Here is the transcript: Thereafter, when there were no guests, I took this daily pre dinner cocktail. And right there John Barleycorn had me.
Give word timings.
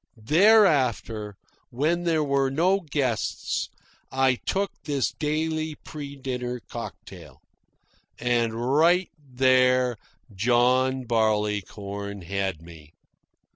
Thereafter, 0.17 1.35
when 1.69 2.05
there 2.05 2.23
were 2.23 2.49
no 2.49 2.79
guests, 2.79 3.69
I 4.11 4.33
took 4.47 4.71
this 4.85 5.11
daily 5.11 5.75
pre 5.75 6.15
dinner 6.15 6.59
cocktail. 6.59 7.39
And 8.17 8.53
right 8.75 9.09
there 9.23 9.97
John 10.33 11.03
Barleycorn 11.03 12.23
had 12.23 12.63
me. 12.63 12.93